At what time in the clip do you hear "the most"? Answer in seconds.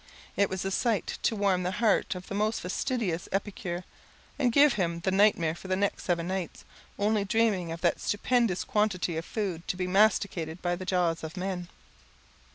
2.25-2.59